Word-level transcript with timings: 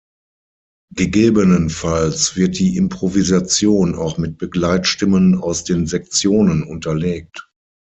Gegebenenfalls 0.95 2.35
wird 2.35 2.57
die 2.57 2.75
Improvisation 2.75 3.93
auch 3.93 4.17
mit 4.17 4.39
Begleitstimmen 4.39 5.39
aus 5.39 5.63
den 5.63 5.85
Sektionen 5.85 6.63
unterlegt. 6.63 7.47